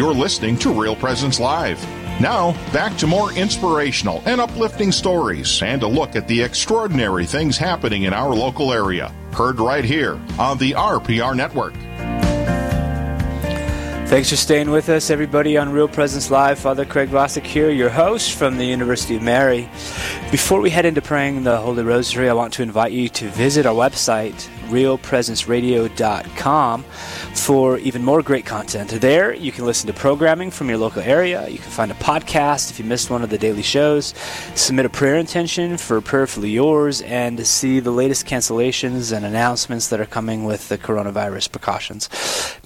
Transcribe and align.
You're 0.00 0.14
listening 0.14 0.56
to 0.60 0.72
Real 0.72 0.96
Presence 0.96 1.38
Live. 1.38 1.78
Now, 2.22 2.52
back 2.72 2.96
to 2.96 3.06
more 3.06 3.34
inspirational 3.34 4.22
and 4.24 4.40
uplifting 4.40 4.92
stories 4.92 5.60
and 5.60 5.82
a 5.82 5.86
look 5.86 6.16
at 6.16 6.26
the 6.26 6.42
extraordinary 6.42 7.26
things 7.26 7.58
happening 7.58 8.04
in 8.04 8.14
our 8.14 8.34
local 8.34 8.72
area. 8.72 9.14
Heard 9.34 9.60
right 9.60 9.84
here 9.84 10.18
on 10.38 10.56
the 10.56 10.72
RPR 10.72 11.36
Network. 11.36 11.74
Thanks 14.08 14.30
for 14.30 14.36
staying 14.36 14.70
with 14.70 14.88
us, 14.88 15.10
everybody, 15.10 15.58
on 15.58 15.70
Real 15.70 15.86
Presence 15.86 16.30
Live. 16.30 16.58
Father 16.58 16.86
Craig 16.86 17.10
Vasek 17.10 17.44
here, 17.44 17.68
your 17.68 17.90
host 17.90 18.32
from 18.32 18.56
the 18.56 18.64
University 18.64 19.16
of 19.16 19.22
Mary. 19.22 19.68
Before 20.30 20.62
we 20.62 20.70
head 20.70 20.86
into 20.86 21.02
praying 21.02 21.42
the 21.42 21.58
Holy 21.58 21.82
Rosary, 21.82 22.30
I 22.30 22.32
want 22.32 22.54
to 22.54 22.62
invite 22.62 22.92
you 22.92 23.10
to 23.10 23.28
visit 23.28 23.66
our 23.66 23.74
website, 23.74 24.48
realpresenceradio.com 24.70 26.84
for 27.34 27.78
even 27.78 28.04
more 28.04 28.22
great 28.22 28.46
content. 28.46 28.90
There, 28.90 29.34
you 29.34 29.50
can 29.52 29.64
listen 29.64 29.86
to 29.88 29.92
programming 29.92 30.50
from 30.50 30.68
your 30.68 30.78
local 30.78 31.02
area. 31.02 31.48
You 31.48 31.58
can 31.58 31.70
find 31.70 31.90
a 31.90 31.94
podcast 31.94 32.70
if 32.70 32.78
you 32.78 32.84
missed 32.84 33.10
one 33.10 33.22
of 33.22 33.30
the 33.30 33.38
daily 33.38 33.62
shows, 33.62 34.14
submit 34.54 34.86
a 34.86 34.90
prayer 34.90 35.16
intention 35.16 35.76
for 35.76 36.00
Prayerfully 36.00 36.50
Yours, 36.50 37.02
and 37.02 37.44
see 37.46 37.80
the 37.80 37.90
latest 37.90 38.26
cancellations 38.26 39.14
and 39.14 39.26
announcements 39.26 39.88
that 39.88 40.00
are 40.00 40.06
coming 40.06 40.44
with 40.44 40.68
the 40.68 40.78
coronavirus 40.78 41.50
precautions. 41.50 42.08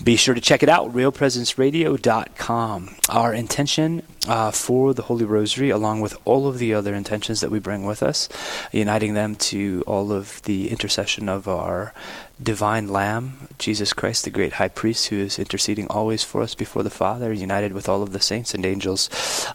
Be 0.03 0.17
sure 0.17 0.35
to 0.35 0.41
check 0.41 0.63
it 0.63 0.69
out, 0.69 0.93
realpresenceradio.com. 0.93 2.97
Our 3.09 3.33
intention 3.33 4.03
uh, 4.29 4.51
for 4.51 4.95
the 4.95 5.03
Holy 5.03 5.25
Rosary, 5.25 5.71
along 5.71 6.01
with 6.01 6.17
all 6.25 6.49
of 6.49 6.59
the 6.59 6.75
other 6.75 6.95
intentions 6.95 7.41
that 7.41 7.51
we 7.51 7.59
bring 7.59 7.85
with 7.85 8.03
us, 8.03 8.29
uniting 8.73 9.15
them 9.15 9.35
to 9.37 9.83
all 9.87 10.13
of 10.13 10.43
the 10.43 10.71
intercession 10.71 11.29
of 11.29 11.49
our 11.49 11.94
divine 12.43 12.89
Lamb, 12.89 13.49
Jesus 13.59 13.93
Christ, 13.93 14.25
the 14.25 14.31
great 14.31 14.55
high 14.55 14.69
priest 14.69 15.09
who 15.09 15.17
is 15.17 15.39
interceding 15.39 15.87
always 15.89 16.25
for 16.25 16.43
us 16.43 16.55
before 16.55 16.83
the 16.83 16.91
Father, 16.91 17.33
united 17.33 17.73
with 17.73 17.89
all 17.89 18.03
of 18.03 18.13
the 18.13 18.21
saints 18.21 18.55
and 18.55 18.65
angels. 18.65 19.09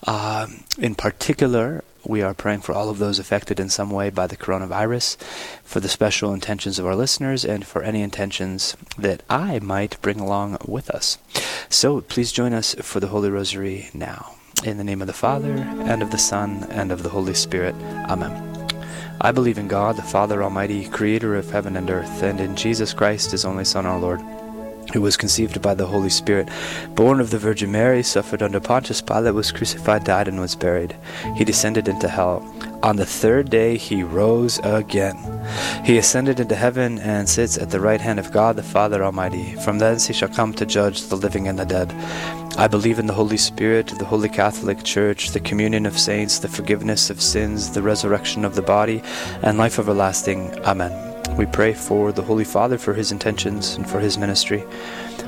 Um, 0.07 0.63
in 0.77 0.95
particular, 0.95 1.83
we 2.05 2.21
are 2.21 2.33
praying 2.33 2.61
for 2.61 2.73
all 2.73 2.89
of 2.89 2.97
those 2.97 3.19
affected 3.19 3.59
in 3.59 3.69
some 3.69 3.91
way 3.91 4.09
by 4.09 4.27
the 4.27 4.37
coronavirus, 4.37 5.17
for 5.63 5.79
the 5.79 5.89
special 5.89 6.33
intentions 6.33 6.79
of 6.79 6.85
our 6.85 6.95
listeners, 6.95 7.43
and 7.43 7.65
for 7.65 7.83
any 7.83 8.01
intentions 8.01 8.77
that 8.97 9.23
I 9.29 9.59
might 9.59 10.01
bring 10.01 10.19
along 10.19 10.57
with 10.65 10.89
us. 10.89 11.17
So 11.69 12.01
please 12.01 12.31
join 12.31 12.53
us 12.53 12.75
for 12.75 12.99
the 12.99 13.07
Holy 13.07 13.29
Rosary 13.29 13.89
now. 13.93 14.35
In 14.63 14.77
the 14.77 14.83
name 14.83 15.01
of 15.01 15.07
the 15.07 15.13
Father, 15.13 15.53
and 15.53 16.01
of 16.01 16.11
the 16.11 16.17
Son, 16.17 16.67
and 16.69 16.91
of 16.91 17.03
the 17.03 17.09
Holy 17.09 17.33
Spirit. 17.33 17.75
Amen. 18.09 18.48
I 19.21 19.33
believe 19.33 19.57
in 19.57 19.67
God, 19.67 19.97
the 19.97 20.01
Father 20.01 20.41
Almighty, 20.41 20.87
creator 20.87 21.35
of 21.35 21.49
heaven 21.49 21.75
and 21.75 21.89
earth, 21.89 22.23
and 22.23 22.39
in 22.39 22.55
Jesus 22.55 22.93
Christ, 22.93 23.31
his 23.31 23.43
only 23.43 23.65
Son, 23.65 23.85
our 23.85 23.99
Lord, 23.99 24.21
who 24.93 25.01
was 25.01 25.17
conceived 25.17 25.61
by 25.61 25.73
the 25.73 25.85
Holy 25.85 26.09
Spirit, 26.09 26.49
born 26.95 27.19
of 27.19 27.29
the 27.29 27.37
Virgin 27.37 27.71
Mary, 27.71 28.03
suffered 28.03 28.41
under 28.41 28.59
Pontius 28.59 29.01
Pilate, 29.01 29.33
was 29.33 29.51
crucified, 29.51 30.03
died, 30.03 30.27
and 30.27 30.39
was 30.39 30.55
buried. 30.55 30.95
He 31.35 31.43
descended 31.43 31.87
into 31.87 32.07
hell. 32.07 32.43
On 32.81 32.95
the 32.95 33.05
third 33.05 33.49
day 33.49 33.77
he 33.77 34.03
rose 34.03 34.59
again. 34.63 35.17
He 35.83 35.97
ascended 35.97 36.39
into 36.39 36.55
heaven 36.55 36.99
and 36.99 37.27
sits 37.27 37.57
at 37.57 37.71
the 37.71 37.79
right 37.79 37.99
hand 37.99 38.19
of 38.19 38.31
God 38.31 38.55
the 38.55 38.63
Father 38.63 39.03
Almighty. 39.03 39.55
From 39.55 39.79
thence 39.79 40.07
he 40.07 40.13
shall 40.13 40.29
come 40.29 40.53
to 40.53 40.65
judge 40.65 41.03
the 41.03 41.17
living 41.17 41.47
and 41.47 41.59
the 41.59 41.65
dead. 41.65 41.91
I 42.57 42.67
believe 42.67 42.99
in 42.99 43.07
the 43.07 43.13
Holy 43.13 43.37
Spirit, 43.37 43.87
the 43.87 44.05
Holy 44.05 44.29
Catholic 44.29 44.83
Church, 44.83 45.31
the 45.31 45.39
communion 45.39 45.85
of 45.85 45.97
saints, 45.99 46.39
the 46.39 46.47
forgiveness 46.47 47.09
of 47.09 47.21
sins, 47.21 47.71
the 47.71 47.81
resurrection 47.81 48.45
of 48.45 48.55
the 48.55 48.61
body, 48.61 49.01
and 49.43 49.57
life 49.57 49.79
everlasting. 49.79 50.53
Amen. 50.65 51.08
We 51.39 51.45
pray 51.45 51.71
for 51.71 52.11
the 52.11 52.21
Holy 52.21 52.43
Father 52.43 52.77
for 52.77 52.93
his 52.93 53.13
intentions 53.13 53.75
and 53.75 53.89
for 53.89 54.01
his 54.01 54.17
ministry. 54.17 54.65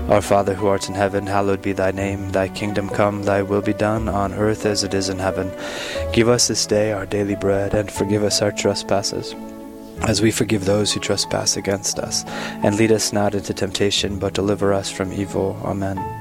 Our 0.10 0.22
Father 0.22 0.54
who 0.54 0.68
art 0.68 0.90
in 0.90 0.94
heaven, 0.94 1.26
hallowed 1.26 1.62
be 1.62 1.72
thy 1.72 1.92
name. 1.92 2.34
Thy 2.34 2.50
kingdom 2.50 2.90
come, 2.90 3.24
thy 3.24 3.42
will 3.44 3.62
be 3.62 3.72
done 3.72 4.10
on 4.10 4.34
earth 4.34 4.66
as 4.66 4.84
it 4.84 4.94
is 4.94 5.08
in 5.08 5.20
heaven. 5.20 5.50
Give 6.12 6.28
us 6.28 6.50
this 6.50 6.66
day 6.66 6.92
our 6.92 7.06
daily 7.06 7.38
bread, 7.38 7.74
and 7.74 7.90
forgive 7.90 8.24
us 8.24 8.42
our 8.42 8.52
trespasses 8.52 9.34
as 10.02 10.22
we 10.22 10.32
forgive 10.32 10.66
those 10.66 10.92
who 10.92 11.00
trespass 11.00 11.56
against 11.56 11.98
us. 11.98 12.26
And 12.62 12.76
lead 12.76 12.92
us 12.92 13.14
not 13.14 13.34
into 13.34 13.54
temptation, 13.54 14.20
but 14.20 14.34
deliver 14.34 14.74
us 14.74 14.92
from 14.92 15.14
evil. 15.14 15.58
Amen 15.64 16.21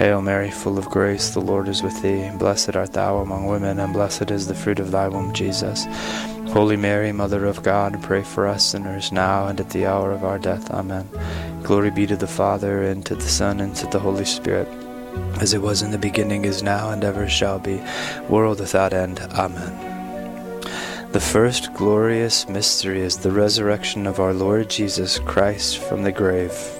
Hail 0.00 0.22
Mary, 0.22 0.50
full 0.50 0.78
of 0.78 0.88
grace, 0.88 1.28
the 1.28 1.42
Lord 1.42 1.68
is 1.68 1.82
with 1.82 2.00
thee. 2.00 2.30
Blessed 2.38 2.74
art 2.74 2.94
thou 2.94 3.18
among 3.18 3.44
women, 3.44 3.78
and 3.78 3.92
blessed 3.92 4.30
is 4.30 4.46
the 4.46 4.54
fruit 4.54 4.78
of 4.78 4.90
thy 4.90 5.08
womb, 5.08 5.34
Jesus. 5.34 5.84
Holy 6.54 6.78
Mary, 6.78 7.12
Mother 7.12 7.44
of 7.44 7.62
God, 7.62 8.02
pray 8.02 8.22
for 8.22 8.46
us 8.46 8.64
sinners 8.64 9.12
now 9.12 9.46
and 9.46 9.60
at 9.60 9.68
the 9.68 9.84
hour 9.84 10.10
of 10.12 10.24
our 10.24 10.38
death. 10.38 10.70
Amen. 10.70 11.06
Glory 11.62 11.90
be 11.90 12.06
to 12.06 12.16
the 12.16 12.26
Father, 12.26 12.82
and 12.82 13.04
to 13.04 13.14
the 13.14 13.28
Son, 13.28 13.60
and 13.60 13.76
to 13.76 13.86
the 13.88 13.98
Holy 13.98 14.24
Spirit, 14.24 14.68
as 15.42 15.52
it 15.52 15.60
was 15.60 15.82
in 15.82 15.90
the 15.90 15.98
beginning, 15.98 16.46
is 16.46 16.62
now, 16.62 16.88
and 16.88 17.04
ever 17.04 17.28
shall 17.28 17.58
be, 17.58 17.78
world 18.26 18.58
without 18.58 18.94
end. 18.94 19.20
Amen. 19.20 20.62
The 21.12 21.20
first 21.20 21.74
glorious 21.74 22.48
mystery 22.48 23.02
is 23.02 23.18
the 23.18 23.32
resurrection 23.32 24.06
of 24.06 24.18
our 24.18 24.32
Lord 24.32 24.70
Jesus 24.70 25.18
Christ 25.18 25.76
from 25.76 26.04
the 26.04 26.12
grave. 26.12 26.79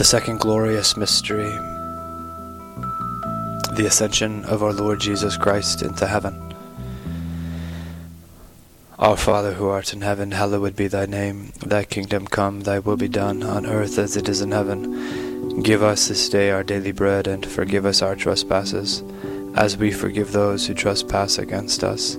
The 0.00 0.04
second 0.04 0.40
glorious 0.40 0.96
mystery, 0.96 1.50
the 3.76 3.84
ascension 3.86 4.46
of 4.46 4.62
our 4.62 4.72
Lord 4.72 4.98
Jesus 4.98 5.36
Christ 5.36 5.82
into 5.82 6.06
heaven. 6.06 6.54
Our 8.98 9.18
Father 9.18 9.52
who 9.52 9.68
art 9.68 9.92
in 9.92 10.00
heaven, 10.00 10.30
hallowed 10.30 10.74
be 10.74 10.86
thy 10.86 11.04
name. 11.04 11.52
Thy 11.66 11.84
kingdom 11.84 12.26
come, 12.26 12.62
thy 12.62 12.78
will 12.78 12.96
be 12.96 13.08
done, 13.08 13.42
on 13.42 13.66
earth 13.66 13.98
as 13.98 14.16
it 14.16 14.26
is 14.26 14.40
in 14.40 14.52
heaven. 14.52 15.60
Give 15.60 15.82
us 15.82 16.08
this 16.08 16.30
day 16.30 16.50
our 16.50 16.64
daily 16.64 16.92
bread, 16.92 17.26
and 17.26 17.44
forgive 17.44 17.84
us 17.84 18.00
our 18.00 18.16
trespasses, 18.16 19.02
as 19.54 19.76
we 19.76 19.92
forgive 19.92 20.32
those 20.32 20.66
who 20.66 20.72
trespass 20.72 21.36
against 21.36 21.84
us. 21.84 22.14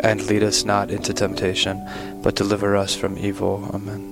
And 0.00 0.22
lead 0.26 0.42
us 0.42 0.66
not 0.66 0.90
into 0.90 1.14
temptation, 1.14 1.82
but 2.22 2.36
deliver 2.36 2.76
us 2.76 2.94
from 2.94 3.16
evil. 3.16 3.70
Amen. 3.72 4.11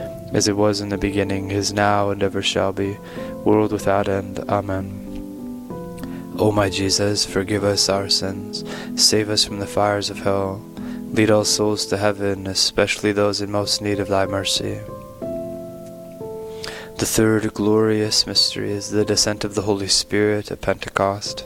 as 0.33 0.47
it 0.47 0.55
was 0.55 0.81
in 0.81 0.89
the 0.89 0.97
beginning, 0.97 1.51
is 1.51 1.73
now, 1.73 2.09
and 2.09 2.23
ever 2.23 2.41
shall 2.41 2.73
be, 2.73 2.97
world 3.43 3.71
without 3.71 4.07
end. 4.07 4.39
Amen. 4.49 5.07
O 6.37 6.51
my 6.51 6.69
Jesus, 6.69 7.25
forgive 7.25 7.63
us 7.63 7.89
our 7.89 8.09
sins, 8.09 8.63
save 8.95 9.29
us 9.29 9.43
from 9.43 9.59
the 9.59 9.67
fires 9.67 10.09
of 10.09 10.19
hell, 10.19 10.61
lead 11.11 11.29
all 11.29 11.43
souls 11.43 11.85
to 11.87 11.97
heaven, 11.97 12.47
especially 12.47 13.11
those 13.11 13.41
in 13.41 13.51
most 13.51 13.81
need 13.81 13.99
of 13.99 14.07
thy 14.07 14.25
mercy. 14.25 14.79
The 16.97 17.05
third 17.05 17.53
glorious 17.53 18.25
mystery 18.25 18.71
is 18.71 18.91
the 18.91 19.03
descent 19.03 19.43
of 19.43 19.55
the 19.55 19.63
Holy 19.63 19.87
Spirit 19.87 20.51
at 20.51 20.61
Pentecost. 20.61 21.45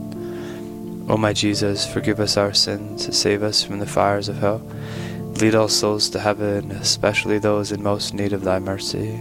O 1.09 1.17
my 1.17 1.33
Jesus, 1.33 1.91
forgive 1.91 2.19
us 2.19 2.37
our 2.37 2.53
sins, 2.53 3.15
save 3.15 3.43
us 3.43 3.63
from 3.63 3.79
the 3.79 3.85
fires 3.85 4.29
of 4.29 4.37
hell. 4.37 4.61
Lead 5.41 5.55
all 5.55 5.67
souls 5.67 6.09
to 6.09 6.19
heaven, 6.19 6.71
especially 6.71 7.39
those 7.39 7.71
in 7.71 7.81
most 7.81 8.13
need 8.13 8.33
of 8.33 8.43
thy 8.43 8.59
mercy. 8.59 9.19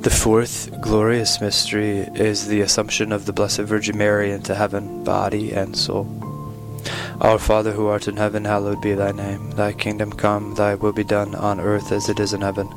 The 0.00 0.10
fourth 0.10 0.80
glorious 0.80 1.40
mystery 1.40 1.98
is 2.14 2.46
the 2.46 2.62
Assumption 2.62 3.12
of 3.12 3.26
the 3.26 3.34
Blessed 3.34 3.60
Virgin 3.60 3.98
Mary 3.98 4.32
into 4.32 4.54
heaven, 4.54 5.04
body 5.04 5.52
and 5.52 5.76
soul. 5.76 6.08
Our 7.20 7.38
Father 7.38 7.72
who 7.72 7.86
art 7.86 8.08
in 8.08 8.16
heaven, 8.16 8.46
hallowed 8.46 8.80
be 8.80 8.94
thy 8.94 9.12
name. 9.12 9.50
Thy 9.50 9.74
kingdom 9.74 10.10
come, 10.10 10.54
thy 10.54 10.74
will 10.74 10.94
be 10.94 11.04
done 11.04 11.34
on 11.34 11.60
earth 11.60 11.92
as 11.92 12.08
it 12.08 12.18
is 12.18 12.32
in 12.32 12.40
heaven. 12.40 12.68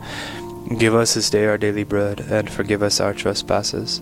Give 0.77 0.95
us 0.95 1.13
this 1.13 1.29
day 1.29 1.45
our 1.45 1.57
daily 1.57 1.85
bread, 1.85 2.19
and 2.19 2.49
forgive 2.51 2.83
us 2.83 2.99
our 2.99 3.13
trespasses 3.13 4.01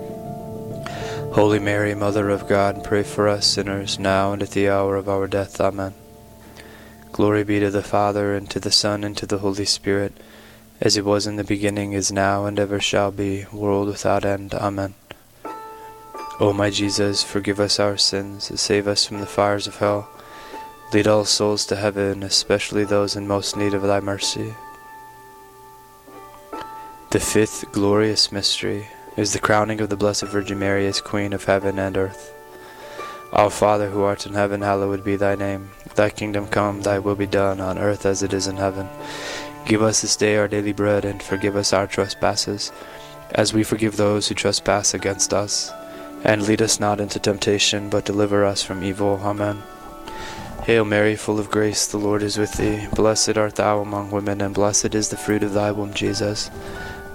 Holy 1.33 1.59
Mary, 1.59 1.95
Mother 1.95 2.29
of 2.29 2.45
God, 2.45 2.83
pray 2.83 3.03
for 3.03 3.29
us 3.29 3.47
sinners, 3.47 3.97
now 3.97 4.33
and 4.33 4.43
at 4.43 4.51
the 4.51 4.67
hour 4.67 4.97
of 4.97 5.07
our 5.07 5.27
death. 5.27 5.61
Amen. 5.61 5.93
Glory 7.13 7.45
be 7.45 7.57
to 7.61 7.71
the 7.71 7.81
Father, 7.81 8.35
and 8.35 8.49
to 8.49 8.59
the 8.59 8.69
Son, 8.69 9.05
and 9.05 9.15
to 9.15 9.25
the 9.25 9.37
Holy 9.37 9.63
Spirit, 9.63 10.11
as 10.81 10.97
it 10.97 11.05
was 11.05 11.25
in 11.25 11.37
the 11.37 11.45
beginning, 11.45 11.93
is 11.93 12.11
now, 12.11 12.45
and 12.45 12.59
ever 12.59 12.81
shall 12.81 13.11
be, 13.11 13.45
world 13.53 13.87
without 13.87 14.25
end. 14.25 14.53
Amen. 14.53 14.93
O 16.41 16.51
my 16.51 16.69
Jesus, 16.69 17.23
forgive 17.23 17.61
us 17.61 17.79
our 17.79 17.95
sins, 17.95 18.51
save 18.59 18.85
us 18.85 19.05
from 19.05 19.21
the 19.21 19.25
fires 19.25 19.67
of 19.67 19.77
hell. 19.77 20.09
Lead 20.91 21.07
all 21.07 21.23
souls 21.23 21.65
to 21.67 21.77
heaven, 21.77 22.23
especially 22.23 22.83
those 22.83 23.15
in 23.15 23.25
most 23.25 23.55
need 23.55 23.73
of 23.73 23.83
thy 23.83 24.01
mercy. 24.01 24.53
The 27.11 27.21
fifth 27.21 27.71
glorious 27.71 28.33
mystery 28.33 28.87
is 29.17 29.33
the 29.33 29.39
crowning 29.39 29.81
of 29.81 29.89
the 29.89 29.97
Blessed 29.97 30.25
Virgin 30.25 30.59
Mary 30.59 30.87
as 30.87 31.01
Queen 31.01 31.33
of 31.33 31.43
heaven 31.43 31.77
and 31.77 31.97
earth. 31.97 32.33
Our 33.33 33.49
Father 33.49 33.89
who 33.89 34.03
art 34.03 34.25
in 34.25 34.33
heaven, 34.33 34.61
hallowed 34.61 35.03
be 35.03 35.15
thy 35.15 35.35
name. 35.35 35.71
Thy 35.95 36.09
kingdom 36.09 36.47
come, 36.47 36.81
thy 36.81 36.99
will 36.99 37.15
be 37.15 37.27
done, 37.27 37.59
on 37.59 37.77
earth 37.77 38.05
as 38.05 38.23
it 38.23 38.33
is 38.33 38.47
in 38.47 38.57
heaven. 38.57 38.87
Give 39.65 39.81
us 39.81 40.01
this 40.01 40.15
day 40.15 40.37
our 40.37 40.47
daily 40.47 40.71
bread, 40.71 41.03
and 41.03 41.21
forgive 41.21 41.55
us 41.55 41.73
our 41.73 41.87
trespasses, 41.87 42.71
as 43.31 43.53
we 43.53 43.63
forgive 43.63 43.97
those 43.97 44.27
who 44.27 44.35
trespass 44.35 44.93
against 44.93 45.33
us. 45.33 45.71
And 46.23 46.47
lead 46.47 46.61
us 46.61 46.79
not 46.79 47.01
into 47.01 47.19
temptation, 47.19 47.89
but 47.89 48.05
deliver 48.05 48.45
us 48.45 48.63
from 48.63 48.83
evil. 48.83 49.19
Amen. 49.23 49.61
Hail 50.63 50.85
Mary, 50.85 51.15
full 51.15 51.39
of 51.39 51.49
grace, 51.49 51.87
the 51.87 51.97
Lord 51.97 52.21
is 52.21 52.37
with 52.37 52.53
thee. 52.53 52.87
Blessed 52.95 53.37
art 53.37 53.55
thou 53.55 53.79
among 53.79 54.11
women, 54.11 54.41
and 54.41 54.53
blessed 54.53 54.93
is 54.93 55.09
the 55.09 55.17
fruit 55.17 55.43
of 55.43 55.53
thy 55.53 55.71
womb, 55.71 55.93
Jesus. 55.93 56.51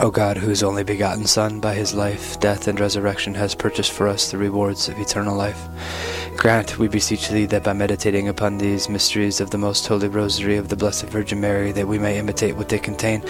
O 0.00 0.10
God, 0.12 0.36
whose 0.36 0.62
only 0.62 0.84
begotten 0.84 1.26
Son, 1.26 1.58
by 1.58 1.74
his 1.74 1.92
life, 1.92 2.38
death, 2.38 2.68
and 2.68 2.78
resurrection, 2.78 3.34
has 3.34 3.54
purchased 3.54 3.90
for 3.90 4.06
us 4.06 4.30
the 4.30 4.38
rewards 4.38 4.88
of 4.88 4.98
eternal 4.98 5.36
life, 5.36 5.68
Grant, 6.38 6.78
we 6.78 6.86
beseech 6.86 7.28
thee, 7.30 7.46
that 7.46 7.64
by 7.64 7.72
meditating 7.72 8.28
upon 8.28 8.58
these 8.58 8.88
mysteries 8.88 9.40
of 9.40 9.50
the 9.50 9.58
most 9.58 9.88
holy 9.88 10.06
rosary 10.06 10.56
of 10.56 10.68
the 10.68 10.76
Blessed 10.76 11.06
Virgin 11.06 11.40
Mary, 11.40 11.72
that 11.72 11.88
we 11.88 11.98
may 11.98 12.16
imitate 12.16 12.54
what 12.54 12.68
they 12.68 12.78
contain 12.78 13.24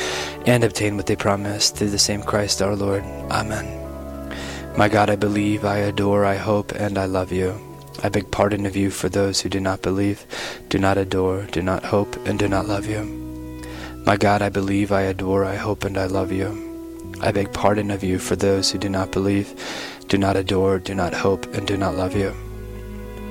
and 0.44 0.62
obtain 0.62 0.94
what 0.94 1.06
they 1.06 1.16
promise, 1.16 1.70
through 1.70 1.88
the 1.88 1.98
same 1.98 2.22
Christ 2.22 2.60
our 2.60 2.76
Lord. 2.76 3.02
Amen. 3.30 3.66
My 4.76 4.90
God, 4.90 5.08
I 5.08 5.16
believe, 5.16 5.64
I 5.64 5.78
adore, 5.78 6.26
I 6.26 6.36
hope, 6.36 6.72
and 6.72 6.98
I 6.98 7.06
love 7.06 7.32
you. 7.32 7.58
I 8.02 8.10
beg 8.10 8.30
pardon 8.30 8.66
of 8.66 8.76
you 8.76 8.90
for 8.90 9.08
those 9.08 9.40
who 9.40 9.48
do 9.48 9.58
not 9.58 9.80
believe, 9.80 10.26
do 10.68 10.78
not 10.78 10.98
adore, 10.98 11.46
do 11.46 11.62
not 11.62 11.82
hope, 11.82 12.14
and 12.26 12.38
do 12.38 12.46
not 12.46 12.68
love 12.68 12.84
you. 12.84 13.27
My 14.08 14.16
God, 14.16 14.40
I 14.40 14.48
believe, 14.48 14.90
I 14.90 15.02
adore, 15.02 15.44
I 15.44 15.56
hope, 15.56 15.84
and 15.84 15.98
I 15.98 16.06
love 16.06 16.32
you. 16.32 16.48
I 17.20 17.30
beg 17.30 17.52
pardon 17.52 17.90
of 17.90 18.02
you 18.02 18.18
for 18.18 18.36
those 18.36 18.70
who 18.70 18.78
do 18.78 18.88
not 18.88 19.12
believe, 19.12 19.52
do 20.08 20.16
not 20.16 20.34
adore, 20.34 20.78
do 20.78 20.94
not 20.94 21.12
hope, 21.12 21.44
and 21.52 21.66
do 21.66 21.76
not 21.76 21.94
love 21.94 22.16
you. 22.16 22.32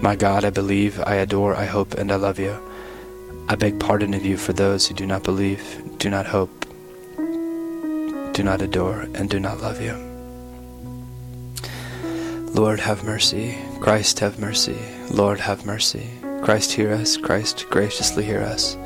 My 0.03 0.15
God, 0.15 0.45
I 0.45 0.51
believe, 0.51 1.01
I 1.01 1.15
adore, 1.15 1.55
I 1.55 1.65
hope, 1.65 1.95
and 1.95 2.11
I 2.11 2.17
love 2.17 2.37
you. 2.37 2.55
I 3.49 3.55
beg 3.55 3.79
pardon 3.79 4.13
of 4.13 4.23
you 4.23 4.37
for 4.37 4.53
those 4.53 4.85
who 4.85 4.93
do 4.93 5.07
not 5.07 5.23
believe, 5.23 5.81
do 5.97 6.11
not 6.11 6.27
hope, 6.27 6.67
do 7.17 8.43
not 8.43 8.61
adore, 8.61 9.07
and 9.15 9.31
do 9.31 9.39
not 9.39 9.59
love 9.59 9.81
you. 9.81 9.95
Lord, 12.53 12.79
have 12.81 13.03
mercy. 13.03 13.57
Christ, 13.79 14.19
have 14.19 14.37
mercy. 14.37 14.77
Lord, 15.09 15.39
have 15.39 15.65
mercy. 15.65 16.07
Christ, 16.43 16.73
hear 16.73 16.93
us. 16.93 17.17
Christ, 17.17 17.65
graciously 17.71 18.23
hear 18.23 18.41
us. 18.41 18.77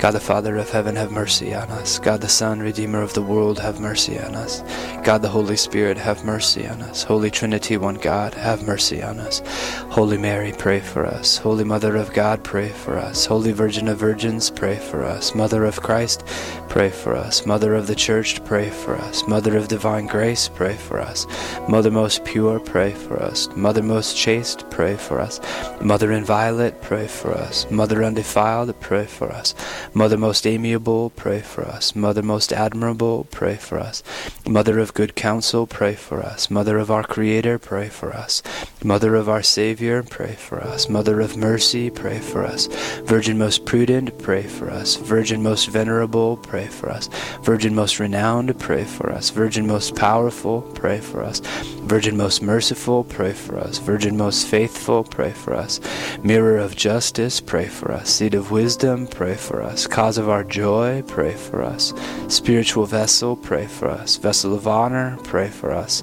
God 0.00 0.12
the 0.12 0.20
Father 0.20 0.56
of 0.56 0.70
heaven, 0.70 0.96
have 0.96 1.12
mercy 1.12 1.54
on 1.54 1.68
us. 1.68 1.98
God 1.98 2.22
the 2.22 2.28
Son, 2.28 2.60
Redeemer 2.60 3.02
of 3.02 3.12
the 3.12 3.20
world, 3.20 3.58
have 3.58 3.80
mercy 3.80 4.18
on 4.18 4.34
us. 4.34 4.62
God 5.04 5.20
the 5.20 5.28
Holy 5.28 5.58
Spirit, 5.58 5.98
have 5.98 6.24
mercy 6.24 6.66
on 6.66 6.80
us. 6.80 7.02
Holy 7.02 7.30
Trinity, 7.30 7.76
one 7.76 7.96
God, 7.96 8.32
have 8.32 8.66
mercy 8.66 9.02
on 9.02 9.18
us. 9.18 9.42
Holy 9.90 10.16
Mary, 10.16 10.54
pray 10.56 10.80
for 10.80 11.04
us. 11.04 11.36
Holy 11.36 11.64
Mother 11.64 11.96
of 11.96 12.14
God, 12.14 12.42
pray 12.42 12.70
for 12.70 12.96
us. 12.96 13.26
Holy 13.26 13.52
Virgin 13.52 13.88
of 13.88 13.98
Virgins, 13.98 14.48
pray 14.48 14.76
for 14.76 15.04
us. 15.04 15.34
Mother 15.34 15.66
of 15.66 15.82
Christ, 15.82 16.26
pray 16.70 16.88
for 16.88 17.14
us. 17.14 17.44
Mother 17.44 17.74
of 17.74 17.86
the 17.86 17.94
Church, 17.94 18.42
pray 18.46 18.70
for 18.70 18.96
us. 18.96 19.26
Mother 19.28 19.54
of 19.58 19.68
divine 19.68 20.06
grace, 20.06 20.48
pray 20.48 20.76
for 20.76 20.98
us. 20.98 21.26
Mother 21.68 21.90
most 21.90 22.24
pure, 22.24 22.58
pray 22.58 22.94
for 22.94 23.22
us. 23.22 23.48
Mother 23.54 23.82
most 23.82 24.16
chaste, 24.16 24.64
pray 24.70 24.96
for 24.96 25.20
us. 25.20 25.40
Mother 25.82 26.10
inviolate, 26.12 26.80
pray 26.80 27.06
for 27.06 27.32
us. 27.32 27.70
Mother 27.70 28.02
undefiled, 28.02 28.78
pray 28.80 29.04
for 29.04 29.30
us. 29.30 29.54
Mother 29.92 30.16
most 30.16 30.46
amiable, 30.46 31.10
pray 31.10 31.40
for 31.40 31.64
us. 31.66 31.96
Mother 31.96 32.22
most 32.22 32.52
admirable, 32.52 33.24
pray 33.32 33.56
for 33.56 33.78
us. 33.78 34.04
Mother 34.46 34.78
of 34.78 34.94
good 34.94 35.16
counsel, 35.16 35.66
pray 35.66 35.96
for 35.96 36.22
us. 36.22 36.48
Mother 36.48 36.78
of 36.78 36.92
our 36.92 37.02
Creator, 37.02 37.58
pray 37.58 37.88
for 37.88 38.12
us. 38.12 38.40
Mother 38.84 39.16
of 39.16 39.28
our 39.28 39.42
Savior, 39.42 40.04
pray 40.04 40.34
for 40.34 40.60
us. 40.60 40.88
Mother 40.88 41.20
of 41.20 41.36
mercy, 41.36 41.90
pray 41.90 42.20
for 42.20 42.44
us. 42.44 42.66
Virgin 43.04 43.36
most 43.36 43.66
prudent, 43.66 44.16
pray 44.18 44.44
for 44.44 44.70
us. 44.70 44.94
Virgin 44.94 45.42
most 45.42 45.68
venerable, 45.68 46.36
pray 46.36 46.68
for 46.68 46.88
us. 46.88 47.08
Virgin 47.42 47.74
most 47.74 47.98
renowned, 47.98 48.56
pray 48.60 48.84
for 48.84 49.10
us. 49.10 49.30
Virgin 49.30 49.66
most 49.66 49.96
powerful, 49.96 50.62
pray 50.62 51.00
for 51.00 51.24
us. 51.24 51.40
Virgin 51.82 52.16
most 52.16 52.42
merciful, 52.42 53.02
pray 53.02 53.32
for 53.32 53.58
us. 53.58 53.78
Virgin 53.78 54.16
most 54.16 54.46
faithful, 54.46 55.02
pray 55.02 55.32
for 55.32 55.52
us. 55.54 55.80
Mirror 56.22 56.58
of 56.58 56.76
justice, 56.76 57.40
pray 57.40 57.66
for 57.66 57.90
us. 57.90 58.08
Seat 58.08 58.34
of 58.34 58.52
wisdom, 58.52 59.08
pray 59.08 59.34
for 59.34 59.60
us. 59.60 59.79
Cause 59.86 60.18
of 60.18 60.28
our 60.28 60.44
joy, 60.44 61.02
pray 61.06 61.34
for 61.34 61.62
us. 61.62 61.92
Spiritual 62.28 62.86
vessel, 62.86 63.36
pray 63.36 63.66
for 63.66 63.88
us. 63.88 64.16
Vessel 64.16 64.54
of 64.54 64.66
honor, 64.66 65.18
pray 65.24 65.48
for 65.48 65.72
us. 65.72 66.02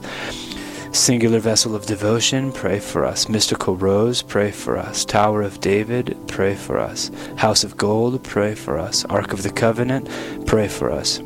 Singular 0.92 1.40
vessel 1.40 1.76
of 1.76 1.86
devotion, 1.86 2.52
pray 2.52 2.80
for 2.80 3.06
us. 3.06 3.30
Mystical 3.30 3.76
rose, 3.76 4.22
pray 4.22 4.52
for 4.52 4.78
us. 4.78 5.06
Tower 5.06 5.42
of 5.42 5.60
David, 5.60 6.18
pray 6.28 6.56
for 6.56 6.80
us. 6.80 7.12
House 7.36 7.63
of 7.63 7.78
gold, 7.78 8.24
pray 8.24 8.56
for 8.56 8.80
us. 8.80 9.06
Ark 9.06 9.34
of 9.34 9.44
the 9.44 9.52
covenant, 9.52 10.10
pray 10.48 10.68
for 10.68 10.92
us. 10.92 11.20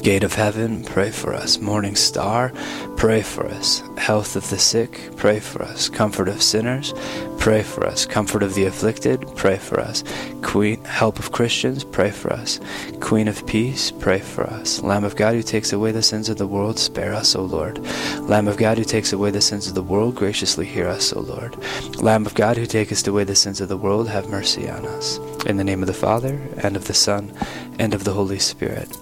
Gate 0.00 0.24
of 0.24 0.34
heaven, 0.34 0.82
pray 0.82 1.12
for 1.12 1.32
us. 1.32 1.60
Morning 1.60 1.94
star, 1.94 2.50
pray 2.96 3.22
for 3.22 3.46
us. 3.46 3.84
Health 3.98 4.34
of 4.34 4.50
the 4.50 4.58
sick, 4.58 5.10
pray 5.16 5.38
for 5.38 5.62
us. 5.62 5.88
Comfort 5.88 6.28
of 6.28 6.42
sinners, 6.42 6.92
pray 7.38 7.62
for 7.62 7.86
us. 7.86 8.04
Comfort 8.04 8.42
of 8.42 8.54
the 8.54 8.64
afflicted, 8.64 9.24
pray 9.36 9.58
for 9.58 9.78
us. 9.78 10.02
Queen, 10.42 10.82
help 10.84 11.20
of 11.20 11.30
Christians, 11.30 11.84
pray 11.84 12.10
for 12.10 12.32
us. 12.32 12.58
Queen 12.98 13.28
of 13.28 13.46
peace, 13.46 13.92
pray 13.92 14.18
for 14.18 14.42
us. 14.42 14.82
Lamb 14.82 15.04
of 15.04 15.14
God 15.14 15.34
who 15.34 15.42
takes 15.42 15.72
away 15.72 15.92
the 15.92 16.02
sins 16.02 16.28
of 16.28 16.36
the 16.36 16.48
world, 16.48 16.80
spare 16.80 17.14
us, 17.14 17.36
O 17.36 17.42
Lord. 17.42 17.78
Lamb 18.22 18.48
of 18.48 18.56
God 18.56 18.78
who 18.78 18.84
takes 18.84 19.12
away 19.12 19.30
the 19.30 19.40
sins 19.40 19.68
of 19.68 19.74
the 19.74 19.84
world, 19.84 20.16
graciously 20.16 20.66
hear 20.66 20.88
us, 20.88 21.12
O 21.12 21.20
Lord. 21.20 21.56
Lamb 22.02 22.26
of 22.26 22.34
God 22.34 22.56
who 22.56 22.66
takest 22.66 23.06
away 23.06 23.22
the 23.22 23.36
sins 23.36 23.60
of 23.60 23.68
the 23.68 23.76
world, 23.76 24.08
have 24.08 24.28
mercy 24.28 24.68
on 24.68 24.84
us. 24.84 25.18
In 25.46 25.58
the 25.58 25.64
name 25.64 25.80
of 25.80 25.86
the 25.86 25.94
Father, 25.94 26.40
and 26.58 26.74
of 26.74 26.88
the 26.88 26.94
Son, 26.94 27.32
and 27.78 27.94
of 27.94 28.02
the 28.02 28.14
Holy 28.14 28.40
Spirit. 28.40 28.98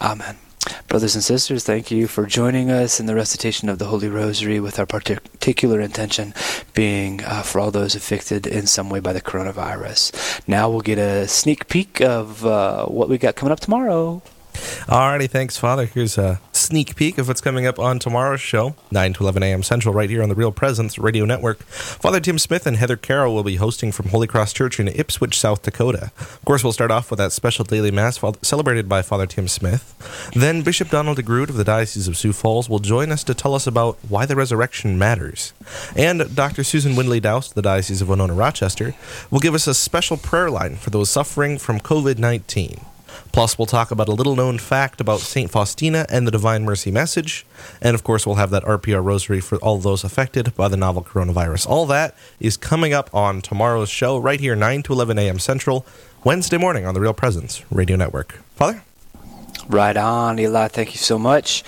Amen. 0.00 0.36
Brothers 0.88 1.14
and 1.14 1.24
sisters, 1.24 1.64
thank 1.64 1.90
you 1.90 2.06
for 2.06 2.24
joining 2.24 2.70
us 2.70 2.98
in 2.98 3.06
the 3.06 3.14
recitation 3.14 3.68
of 3.68 3.78
the 3.78 3.86
Holy 3.86 4.08
Rosary 4.08 4.60
with 4.60 4.78
our 4.78 4.86
particular 4.86 5.80
intention 5.80 6.32
being 6.72 7.22
uh, 7.24 7.42
for 7.42 7.60
all 7.60 7.70
those 7.70 7.94
affected 7.94 8.46
in 8.46 8.66
some 8.66 8.88
way 8.88 9.00
by 9.00 9.12
the 9.12 9.20
coronavirus. 9.20 10.40
Now 10.48 10.70
we'll 10.70 10.80
get 10.80 10.98
a 10.98 11.28
sneak 11.28 11.68
peek 11.68 12.00
of 12.00 12.46
uh, 12.46 12.86
what 12.86 13.08
we 13.08 13.18
got 13.18 13.34
coming 13.34 13.52
up 13.52 13.60
tomorrow. 13.60 14.22
Alrighty, 14.54 15.28
thanks, 15.28 15.56
Father. 15.56 15.86
Here's 15.86 16.18
a 16.18 16.40
sneak 16.52 16.94
peek 16.96 17.18
of 17.18 17.28
what's 17.28 17.40
coming 17.40 17.66
up 17.66 17.78
on 17.78 17.98
tomorrow's 17.98 18.40
show, 18.40 18.74
9 18.90 19.14
to 19.14 19.22
11 19.22 19.42
a.m. 19.42 19.62
Central, 19.62 19.94
right 19.94 20.08
here 20.08 20.22
on 20.22 20.28
the 20.28 20.34
Real 20.34 20.52
Presence 20.52 20.98
Radio 20.98 21.24
Network. 21.24 21.62
Father 21.64 22.20
Tim 22.20 22.38
Smith 22.38 22.66
and 22.66 22.76
Heather 22.76 22.96
Carroll 22.96 23.34
will 23.34 23.42
be 23.42 23.56
hosting 23.56 23.92
from 23.92 24.08
Holy 24.08 24.26
Cross 24.26 24.52
Church 24.52 24.78
in 24.78 24.88
Ipswich, 24.88 25.38
South 25.38 25.62
Dakota. 25.62 26.12
Of 26.18 26.44
course, 26.44 26.62
we'll 26.62 26.72
start 26.72 26.90
off 26.90 27.10
with 27.10 27.18
that 27.18 27.32
special 27.32 27.64
daily 27.64 27.90
mass 27.90 28.20
celebrated 28.42 28.88
by 28.88 29.02
Father 29.02 29.26
Tim 29.26 29.48
Smith. 29.48 30.30
Then 30.34 30.62
Bishop 30.62 30.90
Donald 30.90 31.18
DeGrood 31.18 31.48
of 31.48 31.56
the 31.56 31.64
Diocese 31.64 32.08
of 32.08 32.16
Sioux 32.16 32.32
Falls 32.32 32.68
will 32.68 32.78
join 32.78 33.10
us 33.10 33.24
to 33.24 33.34
tell 33.34 33.54
us 33.54 33.66
about 33.66 33.98
why 34.08 34.26
the 34.26 34.36
resurrection 34.36 34.98
matters. 34.98 35.52
And 35.96 36.34
Dr. 36.34 36.64
Susan 36.64 36.96
Windley 36.96 37.20
Daoust 37.20 37.48
of 37.48 37.54
the 37.54 37.62
Diocese 37.62 38.02
of 38.02 38.08
Winona 38.08 38.34
Rochester 38.34 38.94
will 39.30 39.40
give 39.40 39.54
us 39.54 39.66
a 39.66 39.74
special 39.74 40.16
prayer 40.16 40.50
line 40.50 40.76
for 40.76 40.90
those 40.90 41.10
suffering 41.10 41.58
from 41.58 41.80
COVID 41.80 42.18
19. 42.18 42.93
Plus, 43.32 43.58
we'll 43.58 43.66
talk 43.66 43.90
about 43.90 44.08
a 44.08 44.12
little 44.12 44.36
known 44.36 44.58
fact 44.58 45.00
about 45.00 45.20
St. 45.20 45.50
Faustina 45.50 46.06
and 46.08 46.26
the 46.26 46.30
Divine 46.30 46.64
Mercy 46.64 46.90
message. 46.90 47.44
And 47.80 47.94
of 47.94 48.04
course, 48.04 48.26
we'll 48.26 48.36
have 48.36 48.50
that 48.50 48.64
RPR 48.64 49.04
rosary 49.04 49.40
for 49.40 49.58
all 49.58 49.78
those 49.78 50.04
affected 50.04 50.54
by 50.54 50.68
the 50.68 50.76
novel 50.76 51.02
coronavirus. 51.02 51.68
All 51.68 51.86
that 51.86 52.14
is 52.40 52.56
coming 52.56 52.92
up 52.92 53.12
on 53.14 53.40
tomorrow's 53.40 53.90
show, 53.90 54.18
right 54.18 54.40
here, 54.40 54.54
9 54.54 54.82
to 54.84 54.92
11 54.92 55.18
a.m. 55.18 55.38
Central, 55.38 55.84
Wednesday 56.22 56.58
morning 56.58 56.86
on 56.86 56.94
the 56.94 57.00
Real 57.00 57.14
Presence 57.14 57.62
Radio 57.70 57.96
Network. 57.96 58.34
Father? 58.54 58.82
Right 59.68 59.96
on, 59.96 60.38
Eli. 60.38 60.68
Thank 60.68 60.92
you 60.92 60.98
so 60.98 61.18
much. 61.18 61.64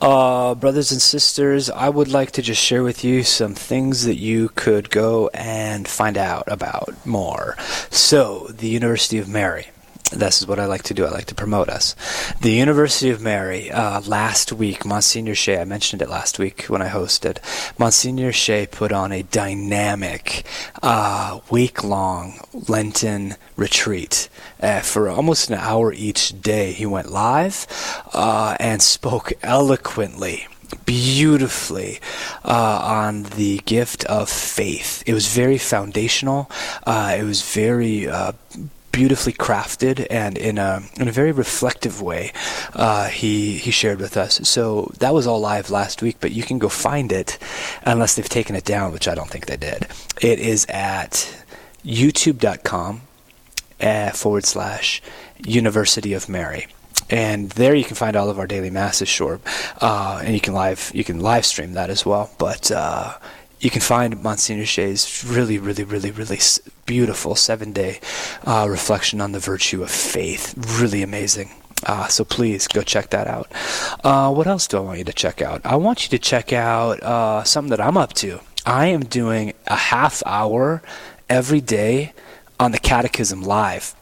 Uh, 0.00 0.54
brothers 0.54 0.92
and 0.92 1.02
sisters, 1.02 1.68
I 1.68 1.88
would 1.88 2.08
like 2.08 2.32
to 2.32 2.42
just 2.42 2.62
share 2.62 2.82
with 2.82 3.04
you 3.04 3.22
some 3.22 3.54
things 3.54 4.04
that 4.04 4.16
you 4.16 4.48
could 4.50 4.90
go 4.90 5.28
and 5.34 5.86
find 5.86 6.16
out 6.16 6.44
about 6.46 6.94
more. 7.04 7.56
So, 7.90 8.48
the 8.48 8.68
University 8.68 9.18
of 9.18 9.28
Mary 9.28 9.68
this 10.14 10.40
is 10.40 10.46
what 10.46 10.58
I 10.58 10.66
like 10.66 10.82
to 10.84 10.94
do. 10.94 11.04
I 11.04 11.10
like 11.10 11.26
to 11.26 11.34
promote 11.34 11.68
us. 11.68 11.94
The 12.40 12.52
University 12.52 13.10
of 13.10 13.20
Mary, 13.20 13.70
uh, 13.70 14.00
last 14.02 14.52
week, 14.52 14.84
Monsignor 14.84 15.34
Shea, 15.34 15.60
I 15.60 15.64
mentioned 15.64 16.02
it 16.02 16.08
last 16.08 16.38
week 16.38 16.64
when 16.66 16.82
I 16.82 16.88
hosted, 16.88 17.38
Monsignor 17.78 18.32
Shea 18.32 18.66
put 18.66 18.92
on 18.92 19.12
a 19.12 19.22
dynamic, 19.22 20.44
uh, 20.82 21.40
week 21.50 21.82
long 21.84 22.40
Lenten 22.68 23.36
retreat. 23.56 24.28
Uh, 24.60 24.80
for 24.80 25.08
almost 25.08 25.50
an 25.50 25.56
hour 25.56 25.92
each 25.92 26.40
day, 26.40 26.72
he 26.72 26.86
went 26.86 27.10
live 27.10 27.66
uh, 28.12 28.56
and 28.60 28.80
spoke 28.82 29.32
eloquently 29.42 30.46
beautifully 30.86 32.00
uh, 32.44 32.80
on 32.82 33.24
the 33.36 33.58
gift 33.64 34.04
of 34.06 34.28
faith. 34.28 35.02
It 35.06 35.14
was 35.14 35.28
very 35.28 35.58
foundational. 35.58 36.50
Uh, 36.84 37.16
it 37.18 37.22
was 37.22 37.42
very 37.42 38.08
uh, 38.08 38.32
beautifully 38.94 39.32
crafted 39.32 40.06
and 40.08 40.38
in 40.38 40.56
a 40.56 40.82
in 40.98 41.08
a 41.08 41.12
very 41.12 41.32
reflective 41.32 42.00
way. 42.00 42.32
Uh, 42.72 43.08
he 43.08 43.58
he 43.58 43.70
shared 43.70 43.98
with 44.00 44.16
us. 44.16 44.40
So 44.48 44.92
that 44.98 45.12
was 45.12 45.26
all 45.26 45.40
live 45.40 45.70
last 45.70 46.00
week, 46.00 46.16
but 46.20 46.32
you 46.32 46.42
can 46.44 46.58
go 46.58 46.68
find 46.68 47.10
it 47.12 47.38
unless 47.82 48.14
they've 48.14 48.28
taken 48.28 48.54
it 48.54 48.64
down, 48.64 48.92
which 48.92 49.08
I 49.08 49.14
don't 49.14 49.28
think 49.28 49.46
they 49.46 49.56
did. 49.56 49.88
It 50.22 50.38
is 50.38 50.64
at 50.68 51.44
youtube.com 51.84 53.02
uh, 53.80 54.10
forward 54.10 54.44
slash 54.44 55.02
University 55.44 56.14
of 56.14 56.28
Mary 56.28 56.66
and 57.10 57.50
there 57.50 57.74
you 57.74 57.84
can 57.84 57.96
find 57.96 58.16
all 58.16 58.30
of 58.30 58.38
our 58.38 58.46
daily 58.46 58.70
masses 58.70 59.08
short 59.08 59.40
uh, 59.82 60.20
and 60.24 60.32
you 60.32 60.40
can 60.40 60.54
live 60.54 60.90
you 60.94 61.04
can 61.04 61.20
live 61.20 61.44
stream 61.44 61.74
that 61.74 61.90
as 61.90 62.06
well 62.06 62.30
but 62.38 62.70
uh, 62.70 63.12
you 63.64 63.70
can 63.70 63.80
find 63.80 64.22
Monsignor 64.22 64.66
Shea's 64.66 65.24
really, 65.26 65.58
really, 65.58 65.84
really, 65.84 66.10
really 66.10 66.38
beautiful 66.84 67.34
seven 67.34 67.72
day 67.72 67.98
uh, 68.44 68.66
reflection 68.68 69.22
on 69.22 69.32
the 69.32 69.38
virtue 69.38 69.82
of 69.82 69.90
faith. 69.90 70.54
Really 70.78 71.02
amazing. 71.02 71.50
Uh, 71.86 72.06
so 72.08 72.24
please 72.24 72.68
go 72.68 72.82
check 72.82 73.10
that 73.10 73.26
out. 73.26 73.50
Uh, 74.04 74.32
what 74.32 74.46
else 74.46 74.66
do 74.66 74.76
I 74.76 74.80
want 74.80 74.98
you 74.98 75.04
to 75.04 75.12
check 75.12 75.40
out? 75.40 75.62
I 75.64 75.76
want 75.76 76.04
you 76.04 76.10
to 76.10 76.18
check 76.18 76.52
out 76.52 77.02
uh, 77.02 77.42
something 77.44 77.70
that 77.70 77.80
I'm 77.80 77.96
up 77.96 78.12
to. 78.14 78.40
I 78.66 78.86
am 78.86 79.04
doing 79.04 79.54
a 79.66 79.76
half 79.76 80.22
hour 80.26 80.82
every 81.28 81.60
day 81.60 82.12
on 82.60 82.72
the 82.72 82.78
Catechism 82.78 83.42
Live 83.42 83.94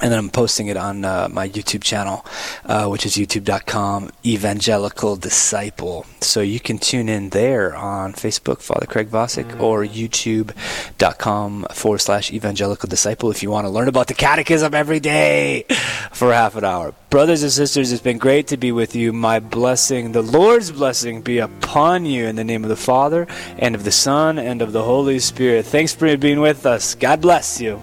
and 0.00 0.12
then 0.12 0.18
I'm 0.18 0.30
posting 0.30 0.68
it 0.68 0.76
on 0.76 1.04
uh, 1.04 1.28
my 1.30 1.48
YouTube 1.48 1.82
channel, 1.82 2.24
uh, 2.64 2.86
which 2.86 3.04
is 3.04 3.16
youtube.com 3.16 4.10
evangelical 4.24 5.16
disciple. 5.16 6.06
So 6.20 6.40
you 6.40 6.60
can 6.60 6.78
tune 6.78 7.08
in 7.08 7.30
there 7.30 7.74
on 7.74 8.12
Facebook, 8.12 8.60
Father 8.60 8.86
Craig 8.86 9.08
Vasek, 9.08 9.60
or 9.60 9.84
youtube.com 9.84 11.66
forward 11.70 11.98
slash 11.98 12.32
evangelical 12.32 12.88
disciple 12.88 13.30
if 13.30 13.42
you 13.42 13.50
want 13.50 13.66
to 13.66 13.70
learn 13.70 13.88
about 13.88 14.06
the 14.06 14.14
catechism 14.14 14.74
every 14.74 15.00
day 15.00 15.64
for 16.12 16.32
half 16.32 16.54
an 16.56 16.64
hour. 16.64 16.94
Brothers 17.10 17.42
and 17.42 17.50
sisters, 17.50 17.90
it's 17.90 18.02
been 18.02 18.18
great 18.18 18.48
to 18.48 18.56
be 18.56 18.70
with 18.70 18.94
you. 18.94 19.12
My 19.12 19.40
blessing, 19.40 20.12
the 20.12 20.22
Lord's 20.22 20.70
blessing, 20.70 21.22
be 21.22 21.38
upon 21.38 22.04
you 22.04 22.26
in 22.26 22.36
the 22.36 22.44
name 22.44 22.64
of 22.64 22.68
the 22.68 22.76
Father, 22.76 23.26
and 23.58 23.74
of 23.74 23.84
the 23.84 23.92
Son, 23.92 24.38
and 24.38 24.62
of 24.62 24.72
the 24.72 24.84
Holy 24.84 25.18
Spirit. 25.18 25.64
Thanks 25.64 25.94
for 25.94 26.16
being 26.16 26.40
with 26.40 26.66
us. 26.66 26.94
God 26.94 27.20
bless 27.20 27.60
you. 27.60 27.82